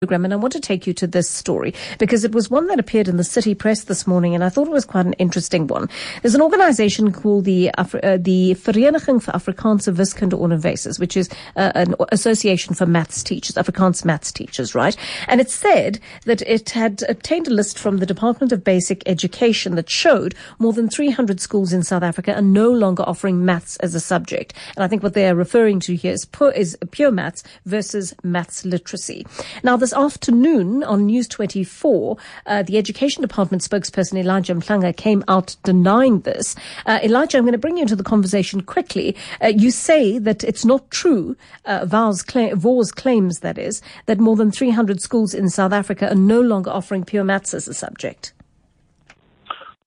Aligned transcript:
program 0.00 0.24
and 0.24 0.32
I 0.32 0.36
want 0.38 0.54
to 0.54 0.60
take 0.60 0.86
you 0.86 0.94
to 0.94 1.06
this 1.06 1.28
story 1.28 1.74
because 1.98 2.24
it 2.24 2.32
was 2.32 2.48
one 2.48 2.68
that 2.68 2.80
appeared 2.80 3.06
in 3.06 3.18
the 3.18 3.22
city 3.22 3.54
press 3.54 3.84
this 3.84 4.06
morning 4.06 4.34
and 4.34 4.42
I 4.42 4.48
thought 4.48 4.66
it 4.66 4.72
was 4.72 4.86
quite 4.86 5.04
an 5.04 5.12
interesting 5.14 5.66
one. 5.66 5.90
There's 6.22 6.34
an 6.34 6.40
organization 6.40 7.12
called 7.12 7.44
the 7.44 7.70
Afri- 7.76 8.02
uh, 8.02 8.16
the 8.18 8.54
Vereniging 8.54 9.22
vir 9.22 9.32
Afrikaanse 9.32 9.94
Wiskunde 9.94 10.32
Onderwysers 10.32 10.98
which 10.98 11.18
is 11.18 11.28
uh, 11.56 11.72
an 11.74 11.94
association 12.12 12.74
for 12.74 12.86
maths 12.86 13.22
teachers, 13.22 13.56
Afrikaans 13.56 14.02
maths 14.02 14.32
teachers, 14.32 14.74
right? 14.74 14.96
And 15.28 15.38
it 15.38 15.50
said 15.50 16.00
that 16.24 16.40
it 16.46 16.70
had 16.70 17.02
obtained 17.06 17.48
a 17.48 17.50
list 17.52 17.78
from 17.78 17.98
the 17.98 18.06
Department 18.06 18.52
of 18.52 18.64
Basic 18.64 19.02
Education 19.06 19.74
that 19.74 19.90
showed 19.90 20.34
more 20.58 20.72
than 20.72 20.88
300 20.88 21.40
schools 21.42 21.74
in 21.74 21.82
South 21.82 22.02
Africa 22.02 22.34
are 22.36 22.40
no 22.40 22.70
longer 22.70 23.02
offering 23.02 23.44
maths 23.44 23.76
as 23.80 23.94
a 23.94 24.00
subject. 24.00 24.54
And 24.76 24.82
I 24.82 24.88
think 24.88 25.02
what 25.02 25.12
they 25.12 25.28
are 25.28 25.34
referring 25.34 25.78
to 25.80 25.94
here 25.94 26.12
is, 26.14 26.24
pu- 26.24 26.52
is 26.52 26.74
pure 26.90 27.10
maths 27.12 27.42
versus 27.66 28.14
maths 28.24 28.64
literacy. 28.64 29.26
Now, 29.62 29.76
this 29.90 29.98
afternoon 29.98 30.84
on 30.84 31.06
News 31.06 31.26
24, 31.26 32.16
uh, 32.46 32.62
the 32.62 32.78
Education 32.78 33.22
Department 33.22 33.60
spokesperson 33.60 34.16
Elijah 34.18 34.54
Mhlanga 34.54 34.96
came 34.96 35.24
out 35.26 35.56
denying 35.64 36.20
this. 36.20 36.54
Uh, 36.86 37.00
Elijah, 37.02 37.38
I'm 37.38 37.42
going 37.42 37.52
to 37.52 37.58
bring 37.58 37.76
you 37.76 37.82
into 37.82 37.96
the 37.96 38.04
conversation 38.04 38.60
quickly. 38.60 39.16
Uh, 39.42 39.48
you 39.48 39.72
say 39.72 40.18
that 40.18 40.44
it's 40.44 40.64
not 40.64 40.88
true, 40.92 41.36
uh, 41.64 41.84
VAW's 41.86 42.92
claims, 42.92 43.40
that 43.40 43.58
is, 43.58 43.82
that 44.06 44.20
more 44.20 44.36
than 44.36 44.52
300 44.52 45.00
schools 45.02 45.34
in 45.34 45.48
South 45.48 45.72
Africa 45.72 46.12
are 46.12 46.14
no 46.14 46.40
longer 46.40 46.70
offering 46.70 47.02
pure 47.04 47.24
maths 47.24 47.52
as 47.52 47.66
a 47.66 47.74
subject. 47.74 48.32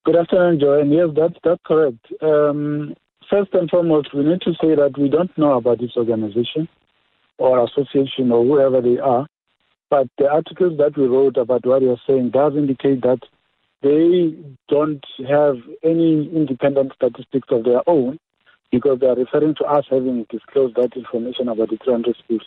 Good 0.03 0.17
afternoon, 0.17 0.59
Joanne. 0.59 0.91
Yes, 0.91 1.11
that's, 1.15 1.37
that's 1.45 1.61
correct. 1.65 2.05
Um, 2.21 2.93
first 3.29 3.53
and 3.53 3.69
foremost, 3.69 4.13
we 4.13 4.25
need 4.25 4.41
to 4.41 4.51
say 4.61 4.75
that 4.75 4.97
we 4.97 5.07
don't 5.07 5.35
know 5.37 5.53
about 5.53 5.79
this 5.79 5.95
organization 5.95 6.67
or 7.37 7.63
association 7.63 8.33
or 8.33 8.43
whoever 8.43 8.81
they 8.81 8.99
are. 8.99 9.27
But 9.93 10.07
the 10.17 10.27
articles 10.27 10.79
that 10.79 10.97
we 10.97 11.05
wrote 11.05 11.37
about 11.37 11.67
what 11.67 11.83
you're 11.83 12.01
saying 12.07 12.31
does 12.31 12.53
indicate 12.55 13.03
that 13.03 13.19
they 13.83 14.33
don't 14.67 15.05
have 15.29 15.57
any 15.83 16.31
independent 16.35 16.93
statistics 16.95 17.49
of 17.51 17.63
their 17.63 17.87
own 17.87 18.17
because 18.71 18.99
they 18.99 19.05
are 19.05 19.15
referring 19.15 19.53
to 19.59 19.65
us 19.65 19.85
having 19.87 20.25
disclosed 20.31 20.77
that 20.77 20.97
information 20.97 21.47
about 21.47 21.69
the 21.69 21.77
300 21.83 22.17
schools. 22.23 22.41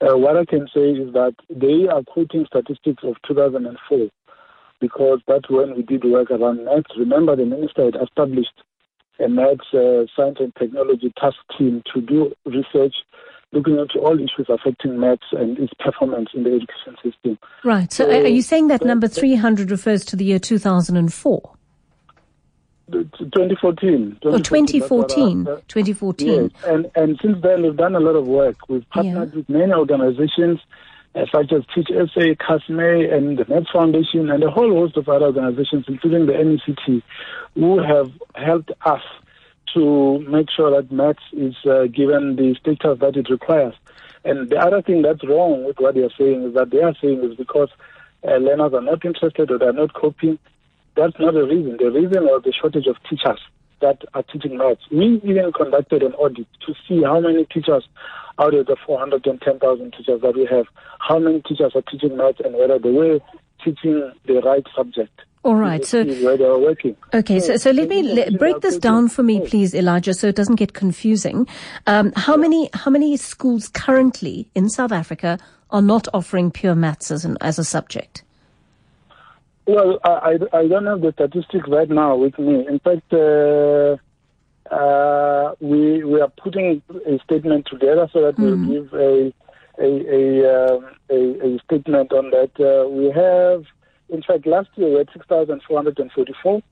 Uh, 0.00 0.16
what 0.16 0.38
I 0.38 0.46
can 0.46 0.68
say 0.74 0.92
is 0.92 1.12
that 1.12 1.34
they 1.50 1.86
are 1.86 2.02
quoting 2.02 2.46
statistics 2.46 3.04
of 3.04 3.16
2004 3.28 4.08
because 4.80 5.18
that's 5.28 5.50
when 5.50 5.76
we 5.76 5.82
did 5.82 6.02
work 6.02 6.30
around 6.30 6.64
maths. 6.64 6.96
Remember, 6.96 7.36
the 7.36 7.44
minister 7.44 7.84
had 7.84 7.96
established 8.02 8.56
a 9.22 9.28
maths 9.28 9.68
uh, 9.74 10.06
science 10.16 10.38
and 10.40 10.54
technology 10.56 11.12
task 11.20 11.36
team 11.58 11.82
to 11.92 12.00
do 12.00 12.32
research 12.46 12.94
looking 13.52 13.78
into 13.78 13.98
all 13.98 14.14
issues 14.16 14.46
affecting 14.48 14.98
maths 14.98 15.22
and 15.32 15.58
its 15.58 15.72
performance 15.74 16.28
in 16.34 16.44
the 16.44 16.50
education 16.50 16.96
system. 17.02 17.38
Right. 17.64 17.92
So, 17.92 18.04
So- 18.04 18.10
are 18.10 18.26
you 18.28 18.42
saying 18.42 18.68
that 18.68 18.84
number 18.84 19.08
300 19.08 19.70
refers 19.70 20.04
to 20.06 20.16
the 20.16 20.24
year 20.24 20.38
2004? 20.38 21.52
The- 22.88 23.04
2014. 23.18 24.18
Or 24.24 24.38
2014? 24.38 25.44
that's 25.44 25.54
what 25.54 25.58
I- 25.58 25.62
2014. 25.68 26.28
Yes, 26.54 26.64
and 26.66 26.90
and 26.96 27.18
since 27.22 27.40
then 27.42 27.62
we've 27.62 27.76
done 27.76 27.94
a 27.94 28.00
lot 28.00 28.16
of 28.16 28.26
work. 28.26 28.56
We've 28.68 28.88
partnered 28.90 29.30
Yeah. 29.30 29.36
with 29.36 29.48
many 29.48 29.72
organizations 29.72 30.60
uh, 31.16 31.26
such 31.32 31.52
as 31.52 31.62
Teach 31.74 31.88
SA, 31.90 32.34
CASME, 32.36 33.12
and 33.12 33.36
the 33.36 33.44
Maths 33.48 33.70
Foundation, 33.72 34.30
and 34.30 34.44
a 34.44 34.50
whole 34.50 34.72
host 34.72 34.96
of 34.96 35.08
other 35.08 35.26
organizations, 35.26 35.84
including 35.88 36.26
the 36.26 36.34
NECT, 36.34 37.02
who 37.56 37.80
have 37.82 38.12
helped 38.36 38.70
us 38.86 39.02
to 39.74 40.18
make 40.20 40.50
sure 40.50 40.70
that 40.70 40.92
maths 40.92 41.22
is 41.32 41.54
uh, 41.64 41.84
given 41.86 42.36
the 42.36 42.54
status 42.60 42.98
that 43.00 43.16
it 43.16 43.30
requires. 43.30 43.74
And 44.24 44.50
the 44.50 44.58
other 44.58 44.82
thing 44.82 45.02
that's 45.02 45.26
wrong 45.26 45.64
with 45.64 45.78
what 45.78 45.94
they 45.94 46.02
are 46.02 46.12
saying 46.18 46.44
is 46.44 46.54
that 46.54 46.70
they 46.70 46.82
are 46.82 46.94
saying 47.00 47.22
is 47.24 47.36
because 47.36 47.70
uh, 48.26 48.36
learners 48.36 48.74
are 48.74 48.82
not 48.82 49.04
interested 49.04 49.50
or 49.50 49.58
they 49.58 49.66
are 49.66 49.72
not 49.72 49.94
coping. 49.94 50.38
That's 50.96 51.18
not 51.18 51.34
the 51.34 51.44
reason. 51.44 51.78
The 51.78 51.90
reason 51.90 52.24
was 52.24 52.42
the 52.44 52.52
shortage 52.52 52.86
of 52.86 52.96
teachers 53.08 53.40
that 53.80 54.02
are 54.12 54.22
teaching 54.22 54.58
maths. 54.58 54.82
We 54.90 55.20
even 55.24 55.52
conducted 55.52 56.02
an 56.02 56.12
audit 56.14 56.46
to 56.66 56.74
see 56.86 57.02
how 57.02 57.20
many 57.20 57.46
teachers 57.46 57.88
out 58.38 58.54
of 58.54 58.66
the 58.66 58.76
410,000 58.86 59.92
teachers 59.92 60.20
that 60.20 60.36
we 60.36 60.46
have, 60.46 60.66
how 60.98 61.18
many 61.18 61.40
teachers 61.40 61.72
are 61.74 61.82
teaching 61.82 62.16
maths 62.16 62.40
and 62.44 62.54
whether 62.54 62.78
they 62.78 62.90
were 62.90 63.20
teaching 63.64 64.12
the 64.26 64.40
right 64.44 64.66
subject. 64.76 65.20
All 65.42 65.54
right. 65.56 65.84
So, 65.84 66.04
where 66.04 66.36
they 66.36 66.44
are 66.44 66.58
working. 66.58 66.96
okay. 67.14 67.40
So, 67.40 67.56
so 67.56 67.70
let 67.70 67.88
me 67.88 68.02
Yeah, 68.02 68.24
le- 68.26 68.38
break 68.38 68.60
this 68.60 68.76
down 68.76 69.08
for 69.08 69.22
me, 69.22 69.40
please, 69.46 69.74
Elijah, 69.74 70.12
so 70.12 70.28
it 70.28 70.36
doesn't 70.36 70.56
get 70.56 70.74
confusing. 70.74 71.46
Um, 71.86 72.12
how 72.14 72.36
many 72.36 72.68
how 72.74 72.90
many 72.90 73.16
schools 73.16 73.68
currently 73.68 74.48
in 74.54 74.68
South 74.68 74.92
Africa 74.92 75.38
are 75.70 75.80
not 75.80 76.06
offering 76.12 76.50
pure 76.50 76.74
maths 76.74 77.10
as 77.10 77.24
an 77.24 77.38
as 77.40 77.58
a 77.58 77.64
subject? 77.64 78.22
Well, 79.66 79.98
I, 80.04 80.36
I, 80.52 80.58
I 80.58 80.68
don't 80.68 80.86
have 80.86 81.00
the 81.00 81.12
statistics 81.12 81.68
right 81.68 81.88
now 81.88 82.16
with 82.16 82.38
me. 82.38 82.66
In 82.66 82.78
fact, 82.80 83.10
uh, 83.12 83.96
uh, 84.74 85.54
we 85.60 86.04
we 86.04 86.20
are 86.20 86.32
putting 86.42 86.82
a 87.06 87.18
statement 87.24 87.66
together 87.70 88.08
so 88.12 88.20
that 88.22 88.38
we'll 88.38 88.56
give 88.56 88.92
a 88.92 89.32
a 89.78 89.88
a, 89.88 90.74
um, 90.74 90.86
a 91.08 91.46
a 91.46 91.58
statement 91.64 92.12
on 92.12 92.30
that. 92.30 92.50
Uh, 92.60 92.88
we 92.88 93.06
have, 93.10 93.64
in 94.12 94.22
fact, 94.22 94.46
last 94.46 94.68
year 94.76 94.88
we 94.90 94.98
had 94.98 95.08
six 95.12 95.26
thousand 95.26 95.62
four 95.66 95.76
hundred 95.78 95.98
and 95.98 96.10
forty-four, 96.12 96.62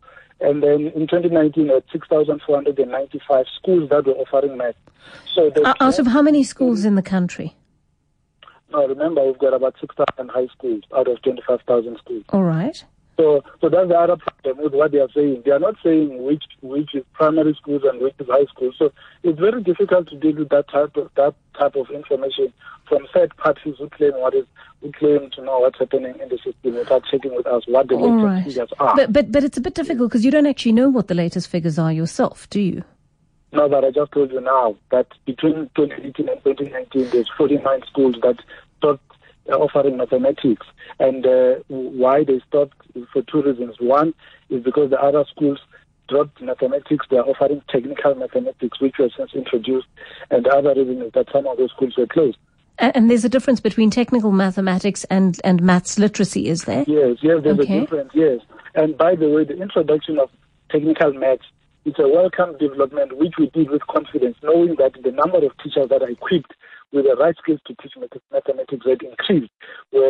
and 0.40 0.62
then 0.62 0.88
in 0.94 1.06
2019 1.06 1.64
we 1.64 1.70
had 1.70 1.84
six 1.92 2.06
thousand 2.08 2.40
four 2.46 2.56
hundred 2.56 2.78
and 2.78 2.90
ninety-five 2.90 3.46
schools 3.56 3.88
that 3.90 4.06
were 4.06 4.12
offering 4.14 4.56
math. 4.56 4.74
So 5.34 5.50
O- 5.56 5.62
uh, 5.64 5.74
Out 5.80 5.98
of 5.98 6.06
how 6.06 6.22
many 6.22 6.42
schools 6.42 6.84
in 6.84 6.94
the 6.94 7.02
country? 7.02 7.54
now 8.70 8.86
remember 8.86 9.24
we've 9.24 9.38
got 9.38 9.54
about 9.54 9.74
six 9.80 9.94
thousand 9.96 10.30
high 10.30 10.46
schools 10.48 10.82
out 10.96 11.08
of 11.08 11.20
twenty-five 11.22 11.60
thousand 11.66 11.96
schools. 11.98 12.24
All 12.30 12.42
right. 12.44 12.84
So, 13.18 13.42
so 13.60 13.68
that's 13.68 13.88
the 13.88 13.98
other 13.98 14.16
problem 14.16 14.64
with 14.64 14.74
what 14.74 14.92
they 14.92 14.98
are 14.98 15.10
saying. 15.12 15.42
They 15.44 15.50
are 15.50 15.58
not 15.58 15.74
saying 15.82 16.22
which 16.22 16.44
which 16.60 16.94
is 16.94 17.04
primary 17.14 17.52
schools 17.60 17.82
and 17.84 18.00
which 18.00 18.14
is 18.20 18.28
high 18.28 18.44
school. 18.44 18.70
So 18.78 18.92
it's 19.24 19.40
very 19.40 19.60
difficult 19.60 20.08
to 20.10 20.16
deal 20.16 20.36
with 20.36 20.50
that 20.50 20.68
type 20.68 20.96
of 20.96 21.10
that 21.16 21.34
type 21.58 21.74
of 21.74 21.90
information 21.90 22.52
from 22.88 23.06
third 23.12 23.36
parties 23.36 23.74
who 23.78 23.88
claim 23.90 24.12
what 24.14 24.34
is 24.34 24.46
who 24.80 24.92
claim 24.92 25.30
to 25.30 25.42
know 25.42 25.58
what's 25.58 25.80
happening 25.80 26.14
in 26.22 26.28
the 26.28 26.38
system 26.38 26.74
without 26.76 27.02
checking 27.10 27.34
with 27.34 27.46
us 27.48 27.64
what 27.66 27.88
the 27.88 27.96
All 27.96 28.08
latest 28.08 28.24
right. 28.24 28.44
figures 28.44 28.70
are. 28.78 28.94
But 28.94 29.12
but 29.12 29.32
but 29.32 29.42
it's 29.42 29.58
a 29.58 29.60
bit 29.60 29.74
difficult 29.74 30.10
because 30.10 30.24
you 30.24 30.30
don't 30.30 30.46
actually 30.46 30.72
know 30.72 30.88
what 30.88 31.08
the 31.08 31.14
latest 31.14 31.48
figures 31.48 31.76
are 31.76 31.92
yourself, 31.92 32.48
do 32.50 32.60
you? 32.60 32.84
No, 33.50 33.68
but 33.68 33.84
I 33.84 33.90
just 33.90 34.12
told 34.12 34.30
you 34.30 34.40
now 34.40 34.76
that 34.92 35.06
between 35.26 35.70
2018 35.74 36.28
and 36.28 36.44
2019, 36.44 37.10
there's 37.10 37.28
49 37.36 37.82
schools 37.86 38.16
that 38.22 38.36
stopped 38.76 39.02
offering 39.56 39.96
mathematics. 39.96 40.66
And 40.98 41.26
uh, 41.26 41.54
why 41.68 42.24
they 42.24 42.40
stopped 42.48 42.76
is 42.94 43.04
for 43.12 43.22
two 43.22 43.42
reasons. 43.42 43.76
One 43.80 44.14
is 44.50 44.62
because 44.62 44.90
the 44.90 45.00
other 45.00 45.24
schools 45.30 45.58
dropped 46.08 46.40
mathematics. 46.40 47.06
They 47.10 47.18
are 47.18 47.24
offering 47.26 47.62
technical 47.68 48.14
mathematics, 48.14 48.80
which 48.80 48.96
was 48.98 49.12
since 49.16 49.34
introduced. 49.34 49.86
And 50.30 50.44
the 50.44 50.50
other 50.50 50.74
reason 50.74 51.02
is 51.02 51.12
that 51.12 51.26
some 51.32 51.46
of 51.46 51.58
those 51.58 51.70
schools 51.70 51.94
were 51.96 52.06
closed. 52.06 52.38
And 52.78 53.10
there's 53.10 53.24
a 53.24 53.28
difference 53.28 53.58
between 53.60 53.90
technical 53.90 54.30
mathematics 54.30 55.02
and, 55.04 55.40
and 55.42 55.60
maths 55.60 55.98
literacy, 55.98 56.48
is 56.48 56.62
there? 56.62 56.84
Yes, 56.86 57.16
yes, 57.22 57.40
there's 57.42 57.58
Okay. 57.58 57.78
a 57.78 57.80
difference, 57.80 58.10
yes. 58.14 58.40
And 58.76 58.96
by 58.96 59.16
the 59.16 59.28
way, 59.28 59.44
the 59.44 59.60
introduction 59.60 60.18
of 60.20 60.30
technical 60.70 61.12
maths 61.12 61.44
is 61.84 61.94
a 61.98 62.06
welcome 62.06 62.56
development 62.58 63.18
which 63.18 63.34
we 63.36 63.50
did 63.50 63.70
with 63.70 63.84
confidence, 63.88 64.36
knowing 64.44 64.76
that 64.76 64.92
the 65.02 65.10
number 65.10 65.38
of 65.38 65.50
teachers 65.58 65.88
that 65.88 66.02
are 66.02 66.08
equipped 66.10 66.52
with 66.92 67.04
the 67.04 67.16
right 67.16 67.36
skills 67.36 67.60
to 67.66 67.74
teach 67.82 67.92
mathematics 68.32 68.86
had 68.86 69.02
increased. 69.02 69.52
We, 69.92 70.00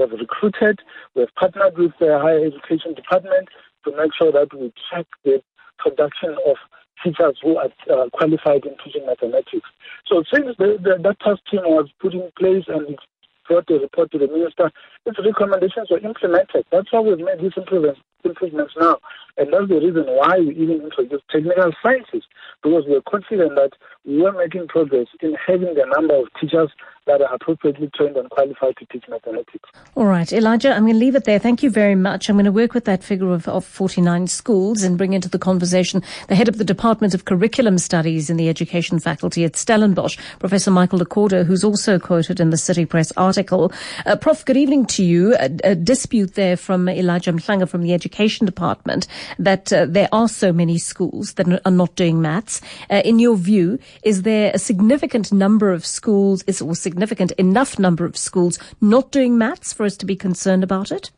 have 0.00 0.10
recruited, 0.12 0.80
we 1.14 1.22
have 1.22 1.34
partnered 1.34 1.78
with 1.78 1.92
the 2.00 2.18
higher 2.18 2.44
education 2.44 2.94
department 2.94 3.48
to 3.84 3.96
make 3.96 4.12
sure 4.14 4.32
that 4.32 4.52
we 4.52 4.72
track 4.90 5.06
the 5.24 5.42
production 5.78 6.36
of 6.46 6.56
teachers 7.02 7.38
who 7.42 7.56
are 7.56 7.70
uh, 7.90 8.08
qualified 8.12 8.64
in 8.66 8.74
teaching 8.84 9.06
mathematics. 9.06 9.68
So 10.06 10.24
since 10.32 10.56
the, 10.58 10.78
the, 10.82 10.98
that 11.02 11.20
task 11.20 11.40
team 11.50 11.62
was 11.64 11.88
put 12.00 12.12
in 12.12 12.30
place 12.38 12.64
and 12.68 12.98
brought 13.46 13.70
a 13.70 13.74
report 13.74 14.10
to 14.12 14.18
the 14.18 14.26
minister, 14.26 14.70
its 15.06 15.18
recommendations 15.24 15.88
were 15.90 16.00
implemented. 16.00 16.64
That's 16.70 16.88
how 16.90 17.02
we've 17.02 17.18
made 17.18 17.40
these 17.40 17.56
improvements, 17.56 18.00
improvements 18.24 18.74
now. 18.78 18.98
And 19.36 19.52
that's 19.52 19.68
the 19.68 19.76
reason 19.76 20.04
why 20.06 20.38
we 20.38 20.54
even 20.56 20.82
introduced 20.82 21.24
technical 21.30 21.72
sciences, 21.82 22.24
because 22.62 22.84
we're 22.86 23.02
confident 23.02 23.54
that 23.54 23.72
we 24.04 24.24
are 24.26 24.32
making 24.32 24.68
progress 24.68 25.06
in 25.20 25.36
having 25.46 25.74
the 25.74 25.86
number 25.94 26.16
of 26.16 26.26
teachers 26.40 26.70
that 27.08 27.22
are 27.22 27.34
appropriately 27.34 27.90
trained 27.96 28.16
and 28.16 28.28
qualified 28.30 28.76
to 28.76 28.86
teach 28.86 29.04
mathematics. 29.08 29.68
All 29.96 30.04
right, 30.04 30.30
Elijah, 30.30 30.72
I'm 30.72 30.82
going 30.82 30.92
to 30.92 30.98
leave 30.98 31.16
it 31.16 31.24
there. 31.24 31.38
Thank 31.38 31.62
you 31.62 31.70
very 31.70 31.94
much. 31.94 32.28
I'm 32.28 32.36
going 32.36 32.44
to 32.44 32.52
work 32.52 32.74
with 32.74 32.84
that 32.84 33.02
figure 33.02 33.32
of, 33.32 33.48
of 33.48 33.64
49 33.64 34.26
schools 34.26 34.82
and 34.82 34.98
bring 34.98 35.14
into 35.14 35.28
the 35.28 35.38
conversation 35.38 36.02
the 36.28 36.34
head 36.34 36.48
of 36.48 36.58
the 36.58 36.64
Department 36.64 37.14
of 37.14 37.24
Curriculum 37.24 37.78
Studies 37.78 38.28
in 38.28 38.36
the 38.36 38.48
Education 38.48 39.00
Faculty 39.00 39.44
at 39.44 39.56
Stellenbosch, 39.56 40.18
Professor 40.38 40.70
Michael 40.70 40.98
le 40.98 41.06
Cordeur, 41.06 41.44
who's 41.44 41.64
also 41.64 41.98
quoted 41.98 42.40
in 42.40 42.50
the 42.50 42.58
City 42.58 42.84
Press 42.84 43.10
article. 43.16 43.72
Uh, 44.04 44.14
Prof, 44.14 44.44
good 44.44 44.58
evening 44.58 44.84
to 44.86 45.02
you. 45.02 45.34
A, 45.36 45.50
a 45.64 45.74
dispute 45.74 46.34
there 46.34 46.58
from 46.58 46.90
Elijah 46.90 47.32
Mhlanga 47.32 47.66
from 47.66 47.82
the 47.82 47.94
Education 47.94 48.44
Department 48.44 49.06
that 49.38 49.72
uh, 49.72 49.86
there 49.86 50.08
are 50.12 50.28
so 50.28 50.52
many 50.52 50.76
schools 50.76 51.34
that 51.34 51.48
are 51.64 51.70
not 51.70 51.94
doing 51.96 52.20
maths. 52.20 52.60
Uh, 52.90 53.00
in 53.02 53.18
your 53.18 53.36
view, 53.36 53.78
is 54.02 54.22
there 54.22 54.50
a 54.52 54.58
significant 54.58 55.32
number 55.32 55.72
of 55.72 55.86
schools 55.86 56.42
is, 56.42 56.60
or 56.60 56.74
significant 56.74 56.97
significant 56.98 57.30
enough 57.38 57.78
number 57.78 58.04
of 58.04 58.16
schools 58.16 58.58
not 58.80 59.12
doing 59.12 59.38
maths 59.38 59.72
for 59.72 59.86
us 59.86 59.96
to 59.96 60.04
be 60.04 60.16
concerned 60.16 60.64
about 60.64 60.90
it? 60.90 61.12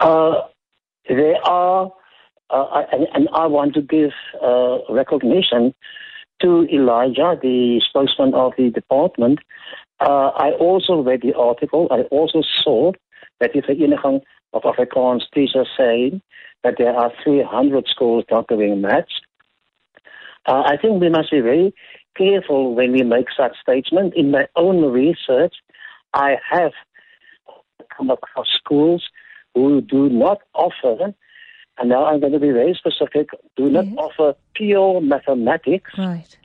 Uh, 0.00 0.42
there 1.08 1.36
are, 1.44 1.92
uh, 2.50 2.82
and, 2.90 3.06
and, 3.14 3.28
I 3.32 3.46
want 3.46 3.74
to 3.74 3.82
give 3.82 4.10
uh, 4.42 4.78
recognition 4.90 5.72
to 6.42 6.66
Elijah, 6.72 7.38
the 7.40 7.80
spokesman 7.88 8.34
of 8.34 8.52
the 8.58 8.70
department. 8.70 9.38
Uh, 10.00 10.30
I 10.34 10.50
also 10.58 11.00
read 11.00 11.22
the 11.22 11.34
article. 11.34 11.86
I 11.92 12.00
also 12.10 12.42
saw 12.64 12.90
that 13.38 13.54
if 13.54 13.66
the 13.68 13.74
Vereniging 13.74 14.22
of 14.52 14.62
Afrikaans 14.62 15.22
teachers 15.32 15.68
saying 15.78 16.20
that 16.64 16.74
there 16.78 16.96
are 16.96 17.12
300 17.22 17.86
schools 17.86 18.24
not 18.28 18.48
doing 18.48 18.80
maths. 18.80 19.20
Uh, 20.46 20.64
I 20.66 20.76
think 20.76 21.00
we 21.00 21.08
must 21.08 21.30
be 21.30 21.40
very 21.40 21.72
careful 22.16 22.74
when 22.74 22.92
we 22.92 23.02
make 23.02 23.26
such 23.36 23.56
statements. 23.60 24.14
In 24.16 24.30
my 24.30 24.46
own 24.56 24.92
research, 24.92 25.54
I 26.12 26.36
have 26.50 26.72
come 27.96 28.10
across 28.10 28.46
schools 28.58 29.04
who 29.54 29.80
do 29.80 30.08
not 30.08 30.38
offer, 30.54 31.14
and 31.78 31.88
now 31.88 32.06
I'm 32.06 32.20
going 32.20 32.32
to 32.32 32.40
be 32.40 32.50
very 32.50 32.74
specific, 32.74 33.28
do 33.56 33.68
not 33.70 33.86
yes. 33.86 33.94
offer 33.96 34.34
pure 34.54 35.00
mathematics 35.00 35.90
right. 35.98 36.36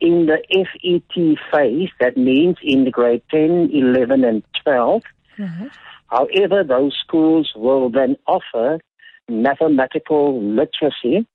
in 0.00 0.26
the 0.26 0.38
FET 0.50 1.36
phase. 1.52 1.90
That 2.00 2.16
means 2.16 2.56
in 2.62 2.84
the 2.84 2.90
grade 2.90 3.22
10, 3.30 3.70
11, 3.72 4.24
and 4.24 4.42
12. 4.64 5.02
Right. 5.38 5.70
However, 6.08 6.64
those 6.64 6.96
schools 7.04 7.52
will 7.54 7.90
then 7.90 8.16
offer 8.26 8.80
mathematical 9.28 10.42
literacy, 10.42 11.26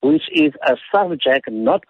which 0.00 0.22
is 0.32 0.52
a 0.66 0.76
subject 0.92 1.50
not 1.50 1.84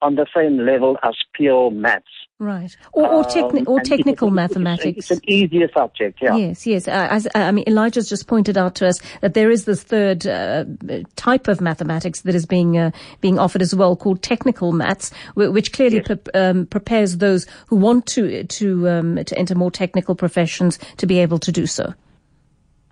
on 0.00 0.14
the 0.14 0.26
same 0.34 0.58
level 0.58 0.96
as 1.02 1.14
pure 1.34 1.70
maths. 1.70 2.06
Right. 2.40 2.76
Or, 2.92 3.08
or, 3.08 3.24
techni- 3.24 3.66
or 3.66 3.80
um, 3.80 3.84
technical 3.84 4.28
it's, 4.28 4.34
mathematics. 4.34 4.98
It's, 4.98 5.10
it's, 5.10 5.20
an 5.20 5.28
easier 5.28 5.68
subject, 5.76 6.20
yeah. 6.22 6.36
Yes, 6.36 6.68
yes. 6.68 6.86
Uh, 6.86 7.08
as, 7.10 7.26
uh, 7.26 7.30
I 7.34 7.50
mean, 7.50 7.64
Elijah's 7.66 8.08
just 8.08 8.28
pointed 8.28 8.56
out 8.56 8.76
to 8.76 8.86
us 8.86 9.00
that 9.22 9.34
there 9.34 9.50
is 9.50 9.64
this 9.64 9.82
third 9.82 10.24
uh, 10.24 10.64
type 11.16 11.48
of 11.48 11.60
mathematics 11.60 12.20
that 12.20 12.36
is 12.36 12.46
being 12.46 12.78
uh, 12.78 12.92
being 13.20 13.40
offered 13.40 13.60
as 13.60 13.74
well, 13.74 13.96
called 13.96 14.22
technical 14.22 14.70
maths, 14.70 15.10
which 15.34 15.72
clearly 15.72 15.96
yes. 15.96 16.06
pre- 16.06 16.40
um, 16.40 16.66
prepares 16.66 17.16
those 17.16 17.44
who 17.66 17.74
want 17.74 18.06
to 18.06 18.44
to 18.44 18.88
um, 18.88 19.24
to 19.24 19.36
enter 19.36 19.56
more 19.56 19.72
technical 19.72 20.14
professions 20.14 20.78
to 20.98 21.06
be 21.06 21.18
able 21.18 21.40
to 21.40 21.50
do 21.50 21.66
so. 21.66 21.92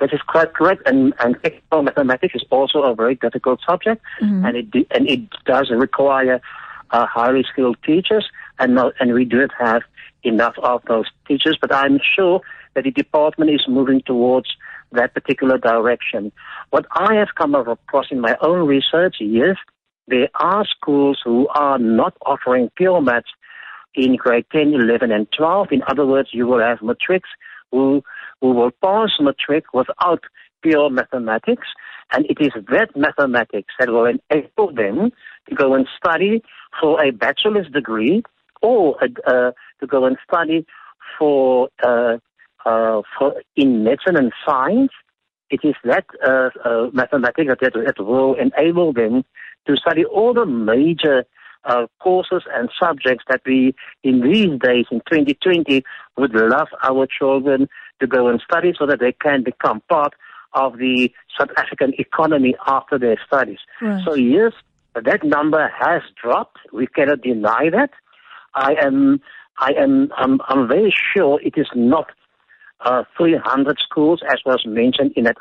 That 0.00 0.12
is 0.12 0.20
quite 0.26 0.54
correct, 0.54 0.82
and, 0.86 1.14
and 1.20 1.40
technical 1.42 1.82
mathematics 1.82 2.34
is 2.34 2.44
also 2.50 2.82
a 2.82 2.94
very 2.94 3.14
difficult 3.14 3.60
subject, 3.66 4.02
mm-hmm. 4.20 4.44
and 4.44 4.56
it 4.56 4.86
and 4.90 5.08
it 5.08 5.20
does 5.44 5.70
require 5.70 6.40
uh, 6.90 7.06
highly 7.06 7.44
skilled 7.50 7.76
teachers, 7.84 8.28
and 8.58 8.74
not, 8.74 8.94
and 9.00 9.12
we 9.12 9.24
do 9.24 9.40
not 9.40 9.50
have 9.58 9.82
enough 10.22 10.54
of 10.58 10.82
those 10.88 11.06
teachers. 11.26 11.58
But 11.60 11.74
I'm 11.74 11.98
sure 12.14 12.40
that 12.74 12.84
the 12.84 12.90
department 12.90 13.50
is 13.50 13.64
moving 13.68 14.02
towards 14.02 14.48
that 14.92 15.14
particular 15.14 15.58
direction. 15.58 16.32
What 16.70 16.86
I 16.92 17.14
have 17.14 17.28
come 17.36 17.54
across 17.54 18.06
in 18.10 18.20
my 18.20 18.36
own 18.40 18.66
research 18.66 19.16
is 19.20 19.56
there 20.08 20.28
are 20.34 20.64
schools 20.64 21.20
who 21.24 21.48
are 21.48 21.78
not 21.78 22.14
offering 22.24 22.70
pure 22.76 23.00
maths 23.00 23.28
in 23.94 24.16
grade 24.16 24.46
10, 24.52 24.74
11, 24.74 25.10
and 25.10 25.26
12. 25.32 25.68
In 25.72 25.82
other 25.88 26.06
words, 26.06 26.28
you 26.32 26.46
will 26.46 26.60
have 26.60 26.82
matrics 26.82 27.28
who, 27.72 28.02
who 28.40 28.52
will 28.52 28.70
pass 28.82 29.10
matric 29.18 29.72
without 29.72 30.22
pure 30.62 30.90
mathematics, 30.90 31.66
and 32.12 32.26
it 32.26 32.38
is 32.40 32.52
that 32.70 32.96
mathematics 32.96 33.74
that 33.78 33.88
will 33.88 34.06
enable 34.06 34.72
them 34.72 35.10
to 35.48 35.54
go 35.54 35.74
and 35.74 35.86
study 35.96 36.42
for 36.80 37.02
a 37.02 37.10
bachelor's 37.10 37.68
degree 37.70 38.22
or 38.62 38.96
uh, 39.02 39.52
to 39.80 39.86
go 39.86 40.04
and 40.04 40.16
study 40.28 40.66
for, 41.18 41.68
uh, 41.82 42.18
uh, 42.64 43.02
for 43.18 43.42
in 43.56 43.84
medicine 43.84 44.16
and 44.16 44.32
science. 44.46 44.92
It 45.50 45.60
is 45.62 45.74
that 45.84 46.06
uh, 46.26 46.50
uh, 46.64 46.90
mathematics 46.92 47.52
that, 47.60 47.72
that 47.72 48.04
will 48.04 48.34
enable 48.34 48.92
them 48.92 49.24
to 49.66 49.76
study 49.76 50.04
all 50.04 50.34
the 50.34 50.46
major 50.46 51.24
uh, 51.64 51.86
courses 52.00 52.42
and 52.52 52.70
subjects 52.80 53.24
that 53.28 53.40
we, 53.44 53.74
in 54.04 54.20
these 54.20 54.58
days, 54.60 54.86
in 54.90 55.00
2020, 55.10 55.82
would 56.16 56.34
love 56.34 56.68
our 56.82 57.06
children 57.06 57.68
to 58.00 58.06
go 58.06 58.28
and 58.28 58.40
study 58.40 58.72
so 58.78 58.86
that 58.86 59.00
they 59.00 59.12
can 59.12 59.42
become 59.42 59.82
part 59.88 60.14
of 60.56 60.78
the 60.78 61.12
South 61.38 61.50
African 61.56 61.92
economy 61.98 62.56
after 62.66 62.98
their 62.98 63.18
studies. 63.24 63.58
Right. 63.80 64.02
So 64.04 64.14
yes, 64.14 64.52
that 64.94 65.22
number 65.22 65.70
has 65.78 66.02
dropped. 66.20 66.58
We 66.72 66.86
cannot 66.88 67.20
deny 67.20 67.70
that. 67.70 67.90
I 68.54 68.74
am, 68.82 69.20
I 69.58 69.72
am, 69.78 70.10
I'm, 70.16 70.40
I'm 70.48 70.66
very 70.66 70.92
sure 71.14 71.40
it 71.42 71.54
is 71.56 71.68
not 71.74 72.06
uh, 72.84 73.04
300 73.16 73.76
schools, 73.78 74.20
as 74.30 74.40
was 74.44 74.64
mentioned 74.66 75.12
in 75.14 75.24
that 75.24 75.36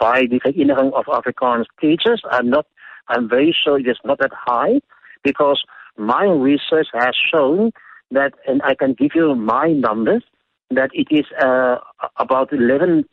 by 0.00 0.22
the 0.22 0.40
Vereniging 0.40 0.92
of 0.94 1.04
Afrikaans 1.06 1.66
Teachers. 1.80 2.22
I'm 2.30 2.50
not, 2.50 2.66
I'm 3.08 3.28
very 3.28 3.54
sure 3.54 3.78
it 3.78 3.86
is 3.86 3.98
not 4.04 4.18
that 4.18 4.32
high 4.32 4.80
because 5.22 5.62
my 5.96 6.24
research 6.24 6.88
has 6.94 7.14
shown 7.32 7.70
that, 8.10 8.32
and 8.46 8.62
I 8.62 8.74
can 8.74 8.94
give 8.94 9.10
you 9.14 9.34
my 9.34 9.68
numbers, 9.72 10.24
that 10.70 10.90
it 10.92 11.08
is 11.10 11.26
uh, 11.40 11.76
about 12.16 12.50
11% 12.50 13.04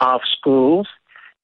of 0.00 0.20
schools 0.36 0.86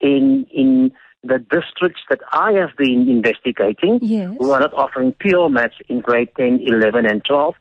in, 0.00 0.46
in 0.52 0.92
the 1.22 1.38
districts 1.38 2.02
that 2.10 2.20
I 2.32 2.52
have 2.52 2.76
been 2.76 3.08
investigating 3.08 3.98
yes. 4.02 4.34
who 4.38 4.50
are 4.50 4.60
not 4.60 4.74
offering 4.74 5.12
pure 5.12 5.48
maths 5.48 5.76
in 5.88 6.00
grade 6.00 6.28
10, 6.36 6.60
11, 6.62 7.06
and 7.06 7.24
12. 7.24 7.54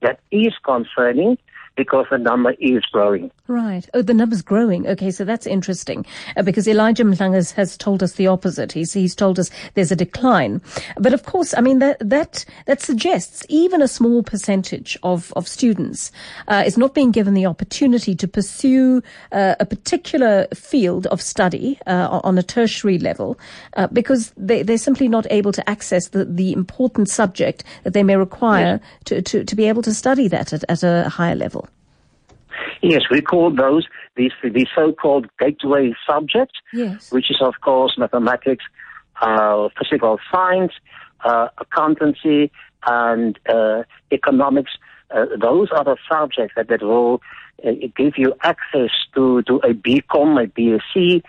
That 0.00 0.20
is 0.30 0.54
concerning 0.64 1.38
because 1.78 2.06
the 2.10 2.18
number 2.18 2.54
is 2.58 2.84
growing. 2.92 3.30
Right. 3.46 3.88
Oh, 3.94 4.02
the 4.02 4.12
number's 4.12 4.42
growing. 4.42 4.86
Okay, 4.86 5.10
so 5.12 5.24
that's 5.24 5.46
interesting 5.46 6.04
uh, 6.36 6.42
because 6.42 6.66
Elijah 6.66 7.04
Mhlanga 7.04 7.50
has 7.54 7.76
told 7.78 8.02
us 8.02 8.14
the 8.14 8.26
opposite. 8.26 8.72
He's 8.72 8.92
he's 8.92 9.14
told 9.14 9.38
us 9.38 9.48
there's 9.74 9.92
a 9.92 9.96
decline. 9.96 10.60
But 10.98 11.14
of 11.14 11.22
course, 11.22 11.54
I 11.56 11.62
mean 11.62 11.78
that 11.78 11.96
that 12.00 12.44
that 12.66 12.82
suggests 12.82 13.46
even 13.48 13.80
a 13.80 13.88
small 13.88 14.22
percentage 14.22 14.98
of 15.02 15.32
of 15.36 15.46
students 15.46 16.10
uh, 16.48 16.64
is 16.66 16.76
not 16.76 16.94
being 16.94 17.12
given 17.12 17.34
the 17.34 17.46
opportunity 17.46 18.14
to 18.16 18.26
pursue 18.26 19.00
uh, 19.30 19.54
a 19.60 19.64
particular 19.64 20.48
field 20.52 21.06
of 21.06 21.22
study 21.22 21.78
uh, 21.86 22.20
on 22.24 22.36
a 22.36 22.42
tertiary 22.42 22.98
level 22.98 23.38
uh, 23.76 23.86
because 23.86 24.32
they 24.36 24.64
they're 24.64 24.78
simply 24.78 25.06
not 25.06 25.26
able 25.30 25.52
to 25.52 25.70
access 25.70 26.08
the 26.08 26.24
the 26.24 26.52
important 26.52 27.08
subject 27.08 27.62
that 27.84 27.92
they 27.92 28.02
may 28.02 28.16
require 28.16 28.80
to, 29.04 29.22
to 29.22 29.44
to 29.44 29.54
be 29.54 29.68
able 29.68 29.82
to 29.82 29.94
study 29.94 30.26
that 30.26 30.52
at, 30.52 30.64
at 30.68 30.82
a 30.82 31.08
higher 31.08 31.36
level. 31.36 31.67
Yes, 32.82 33.02
we 33.10 33.20
call 33.20 33.50
those 33.50 33.86
these 34.16 34.32
the 34.42 34.66
so-called 34.74 35.26
gateway 35.38 35.94
subjects, 36.06 36.54
yes. 36.72 37.10
which 37.12 37.30
is 37.30 37.38
of 37.40 37.54
course 37.60 37.96
mathematics, 37.98 38.64
uh, 39.20 39.68
physical 39.78 40.18
science, 40.30 40.72
uh, 41.24 41.48
accountancy, 41.58 42.50
and 42.86 43.38
uh, 43.48 43.82
economics. 44.12 44.72
Uh, 45.10 45.24
those 45.40 45.68
are 45.72 45.84
the 45.84 45.96
subjects 46.10 46.54
that, 46.56 46.68
that 46.68 46.82
will 46.82 47.22
uh, 47.66 47.70
give 47.96 48.14
you 48.16 48.34
access 48.42 48.90
to, 49.14 49.42
to 49.42 49.56
a 49.56 49.72
BCom, 49.72 50.42
a 50.42 50.46
BSc, 50.46 51.22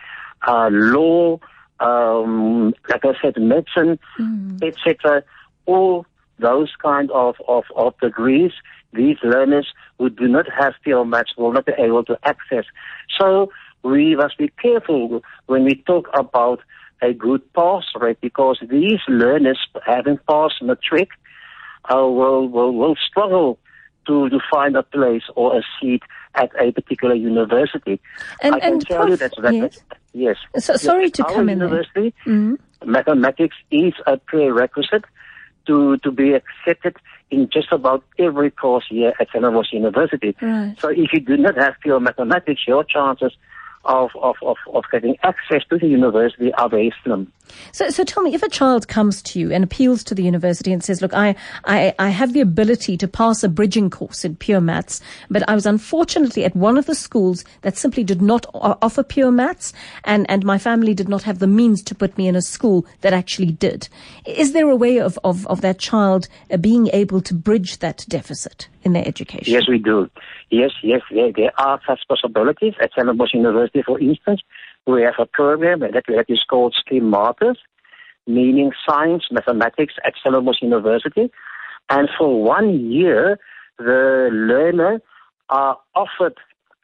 uh, 0.46 0.70
law, 0.72 1.40
um, 1.80 2.74
like 2.90 3.06
I 3.06 3.14
said, 3.22 3.38
medicine, 3.38 3.98
mm. 4.20 4.62
etc. 4.64 5.24
All 5.66 6.06
those 6.40 6.72
kind 6.82 7.10
of, 7.12 7.36
of, 7.48 7.64
of 7.76 7.98
degrees 8.00 8.52
these 8.94 9.18
learners 9.24 9.68
who 10.00 10.10
do 10.10 10.28
not 10.28 10.46
have 10.58 10.74
pure 10.84 11.06
maths 11.06 11.36
will 11.38 11.52
not 11.52 11.66
be 11.66 11.74
able 11.78 12.04
to 12.06 12.18
access. 12.24 12.66
So 13.20 13.52
we 13.84 14.16
must 14.16 14.38
be 14.38 14.50
careful 14.62 15.22
when 15.46 15.66
we 15.66 15.76
talk 15.76 16.10
about 16.14 16.62
a 17.02 17.14
good 17.14 17.42
pass 17.54 17.84
rate 17.96 18.20
because 18.22 18.58
these 18.70 19.00
learners 19.08 19.60
having 19.86 20.18
passed 20.28 20.62
matric 20.62 21.10
uh, 21.94 21.98
will, 21.98 22.48
will, 22.48 22.74
will 22.74 22.96
struggle 22.96 23.60
to, 24.08 24.30
to 24.30 24.40
find 24.52 24.76
a 24.76 24.84
place 24.84 25.24
or 25.36 25.58
a 25.58 25.62
seat 25.80 26.02
at 26.36 26.50
a 26.60 26.72
particular 26.72 27.16
university. 27.16 28.00
And, 28.42 28.56
I 28.56 28.60
can 28.60 28.74
and 28.74 28.88
tell 28.88 29.06
prof, 29.06 29.10
you 29.10 29.18
that, 29.18 29.34
that 29.42 29.54
yes. 30.14 30.38
yes. 30.54 30.66
So, 30.66 30.76
sorry 30.76 31.12
to 31.12 31.24
come 31.24 31.50
in 31.50 31.60
university, 31.60 32.14
mm-hmm. 32.26 32.56
mathematics 32.90 33.56
is 33.72 33.94
a 34.08 34.18
prerequisite 34.18 35.06
to, 35.70 35.98
to 35.98 36.12
be 36.12 36.34
accepted 36.34 36.96
in 37.30 37.48
just 37.54 37.72
about 37.72 38.04
every 38.18 38.50
course 38.50 38.86
here 38.90 39.14
at 39.20 39.30
Stellenbosch 39.30 39.72
University. 39.72 40.36
Right. 40.42 40.76
So 40.80 40.90
if 40.90 41.14
you 41.14 41.20
do 41.20 41.38
not 41.38 41.56
have 41.58 41.76
pure 41.82 42.00
mathematics, 42.00 42.62
your 42.68 42.84
chances 42.84 43.34
of, 43.90 44.12
of, 44.22 44.36
of, 44.42 44.58
of 44.74 44.84
getting 44.92 45.18
access 45.24 45.64
to 45.70 45.78
the 45.78 45.88
university 45.88 46.54
are 46.54 46.70
very. 46.70 46.90
So, 47.72 47.90
so 47.90 48.04
tell 48.04 48.24
me, 48.24 48.34
if 48.34 48.44
a 48.44 48.50
child 48.50 48.88
comes 48.88 49.22
to 49.24 49.40
you 49.40 49.52
and 49.52 49.64
appeals 49.64 50.04
to 50.06 50.16
the 50.16 50.24
university 50.24 50.72
and 50.72 50.84
says, 50.84 51.02
look, 51.02 51.14
I, 51.14 51.36
I, 51.66 51.94
I 51.98 52.10
have 52.10 52.34
the 52.34 52.42
ability 52.42 52.98
to 52.98 53.08
pass 53.08 53.44
a 53.44 53.50
bridging 53.50 53.90
course 53.90 54.24
in 54.24 54.36
pure 54.36 54.62
maths, 54.62 55.02
but 55.30 55.48
I 55.50 55.56
was 55.56 55.66
unfortunately 55.66 56.46
at 56.46 56.56
one 56.56 56.78
of 56.78 56.86
the 56.86 56.96
schools 56.96 57.44
that 57.62 57.78
simply 57.78 58.04
did 58.04 58.22
not 58.22 58.46
offer 58.54 59.04
pure 59.04 59.32
maths 59.32 59.74
and, 60.04 60.30
and 60.30 60.46
my 60.46 60.58
family 60.58 60.94
did 60.94 61.10
not 61.10 61.24
have 61.24 61.40
the 61.40 61.48
means 61.48 61.82
to 61.84 61.96
put 61.96 62.18
me 62.18 62.28
in 62.28 62.36
a 62.36 62.42
school 62.42 62.86
that 63.02 63.14
actually 63.14 63.52
did. 63.52 63.90
Is 64.26 64.54
there 64.54 64.70
a 64.70 64.76
way 64.76 65.00
of, 65.00 65.18
of, 65.24 65.48
of 65.48 65.62
that 65.62 65.80
child 65.80 66.28
uh, 66.52 66.58
being 66.58 66.90
able 66.94 67.22
to 67.22 67.34
bridge 67.34 67.80
that 67.80 68.06
deficit 68.08 68.68
in 68.84 68.94
their 68.94 69.08
education? 69.08 69.54
Yes, 69.54 69.68
we 69.68 69.78
do. 69.78 70.10
Yes, 70.50 70.72
yes, 70.84 71.02
there, 71.12 71.32
there 71.36 71.52
are 71.60 71.80
such 71.88 72.00
possibilities. 72.08 72.74
At 72.82 72.92
Stellenbosch 72.92 73.34
University, 73.34 73.82
for 73.82 74.00
instance, 74.00 74.42
we 74.88 75.04
have 75.04 75.16
a 75.20 75.26
program 75.26 75.80
that 75.82 76.04
called 76.50 76.76
SciMathUS, 76.90 77.56
meaning 78.28 78.72
science, 78.88 79.26
mathematics 79.32 79.94
at 80.06 80.14
Stellenbosch 80.20 80.62
University. 80.62 81.32
And 81.90 82.10
for 82.18 82.44
one 82.44 82.92
year, 82.92 83.40
the 83.78 84.30
learner 84.32 85.02
are 85.50 85.78
offered 85.96 86.36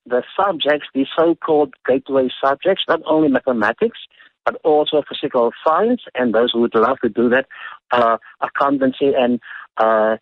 the 0.05 0.23
subjects, 0.39 0.87
the 0.93 1.05
so-called 1.17 1.73
gateway 1.87 2.29
subjects, 2.43 2.83
not 2.87 3.01
only 3.05 3.27
mathematics, 3.27 3.97
but 4.45 4.55
also 4.63 5.01
physical 5.09 5.51
science, 5.65 6.01
and 6.13 6.33
those 6.33 6.51
who 6.53 6.61
would 6.61 6.75
love 6.75 6.99
to 7.01 7.09
do 7.09 7.29
that, 7.29 7.47
uh, 7.91 8.17
accountancy 8.41 9.13
and 9.17 9.39
uh, 9.77 10.17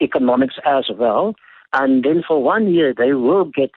economics 0.00 0.54
as 0.64 0.84
well. 0.96 1.34
And 1.72 2.04
then 2.04 2.22
for 2.26 2.42
one 2.42 2.72
year, 2.72 2.92
they 2.96 3.12
will 3.12 3.44
get 3.44 3.70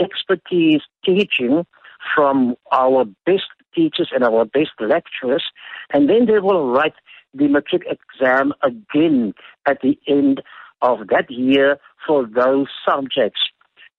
expertise 0.00 0.82
teaching 1.04 1.64
from 2.14 2.56
our 2.72 3.04
best 3.24 3.44
teachers 3.74 4.10
and 4.14 4.24
our 4.24 4.44
best 4.44 4.70
lecturers, 4.80 5.44
and 5.92 6.08
then 6.08 6.26
they 6.26 6.38
will 6.38 6.70
write 6.70 6.94
the 7.34 7.48
matric 7.48 7.82
exam 7.86 8.52
again 8.62 9.34
at 9.66 9.78
the 9.82 9.98
end 10.08 10.42
of 10.82 11.08
that 11.08 11.30
year 11.30 11.78
for 12.06 12.26
those 12.26 12.68
subjects. 12.88 13.40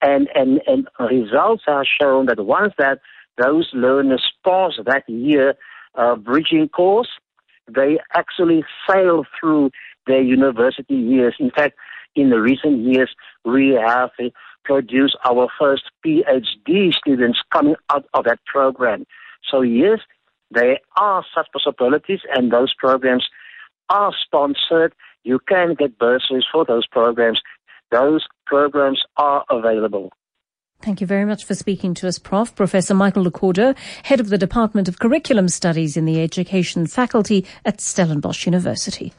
And, 0.02 0.28
and, 0.36 0.62
and 0.68 0.88
results 1.00 1.64
are 1.68 1.86
shown 1.86 2.28
that 2.28 2.44
once 2.46 2.74
that 2.78 3.00
those 3.38 3.70
learners 3.74 4.32
pass 4.44 4.74
that 4.86 5.08
year 5.08 5.56
uh, 5.96 6.16
bridging 6.16 6.70
course, 6.70 7.10
they 7.68 8.00
actually 8.14 8.64
sail 8.90 9.26
through 9.40 9.72
their 10.08 10.22
university 10.22 10.96
years. 10.96 11.36
In 11.40 11.52
fact, 11.52 11.78
in 12.16 12.30
the 12.30 12.42
recent 12.42 12.80
years, 12.80 13.14
we 13.46 13.78
have 13.80 14.10
eh, 14.20 14.30
produced 14.64 15.16
our 15.26 15.48
first 15.60 15.84
PhD 16.06 16.94
students 16.94 17.40
coming 17.54 17.76
out 17.90 18.06
of 18.14 18.26
that 18.26 18.40
program. 18.46 19.06
So 19.50 19.62
yes, 19.62 20.00
there 20.52 20.80
are 20.98 21.24
such 21.36 21.48
possibilities 21.54 22.20
and 22.34 22.52
those 22.52 22.74
programs 22.74 23.26
are 23.90 24.14
sponsored. 24.26 24.94
You 25.24 25.40
can 25.48 25.76
get 25.76 25.98
bursaries 25.98 26.46
for 26.52 26.66
those 26.66 26.88
programs. 26.88 27.42
Those 27.92 28.26
programs 28.46 29.02
are 29.18 29.44
available. 29.50 30.12
Thank 30.82 31.02
you 31.02 31.08
very 31.08 31.26
much 31.26 31.44
for 31.44 31.56
speaking 31.56 31.94
to 31.96 32.08
us, 32.08 32.20
Prof. 32.20 32.56
Professor 32.56 32.94
Michael 32.94 33.24
le 33.24 33.32
Cordeur, 33.32 33.76
Head 34.04 34.20
of 34.20 34.30
the 34.30 34.38
Department 34.38 34.88
of 34.88 35.00
Curriculum 35.00 35.48
Studies 35.50 35.98
in 35.98 36.06
the 36.06 36.22
Education 36.22 36.86
Faculty 36.86 37.46
at 37.66 37.82
Stellenbosch 37.82 38.46
University. 38.46 39.12